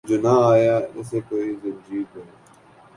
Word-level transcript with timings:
جو 0.09 0.17
نہ 0.25 0.33
آیا 0.51 0.75
اسے 0.97 1.19
کوئی 1.27 1.49
زنجیر 1.61 2.03
در 2.13 2.25